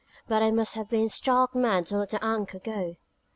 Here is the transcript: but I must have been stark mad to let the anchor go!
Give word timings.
but 0.27 0.41
I 0.41 0.49
must 0.49 0.73
have 0.73 0.89
been 0.89 1.09
stark 1.09 1.53
mad 1.53 1.85
to 1.89 1.97
let 1.99 2.09
the 2.09 2.25
anchor 2.25 2.57
go! 2.57 2.97